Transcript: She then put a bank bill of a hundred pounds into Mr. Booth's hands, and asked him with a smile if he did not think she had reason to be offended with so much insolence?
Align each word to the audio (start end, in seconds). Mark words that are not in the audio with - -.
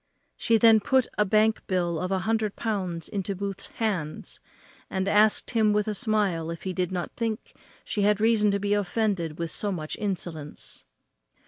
She 0.35 0.57
then 0.57 0.79
put 0.79 1.05
a 1.19 1.25
bank 1.25 1.61
bill 1.67 1.99
of 1.99 2.09
a 2.11 2.17
hundred 2.25 2.55
pounds 2.55 3.07
into 3.07 3.35
Mr. 3.35 3.37
Booth's 3.37 3.67
hands, 3.67 4.39
and 4.89 5.07
asked 5.07 5.51
him 5.51 5.73
with 5.73 5.87
a 5.87 5.93
smile 5.93 6.49
if 6.49 6.63
he 6.63 6.73
did 6.73 6.91
not 6.91 7.11
think 7.11 7.53
she 7.85 8.01
had 8.01 8.19
reason 8.19 8.49
to 8.49 8.59
be 8.59 8.73
offended 8.73 9.37
with 9.37 9.51
so 9.51 9.71
much 9.71 9.95
insolence? 9.99 10.85